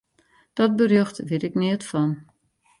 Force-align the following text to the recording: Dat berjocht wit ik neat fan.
Dat 0.57 0.75
berjocht 0.77 1.17
wit 1.29 1.43
ik 1.47 1.53
neat 1.59 1.83
fan. 1.89 2.11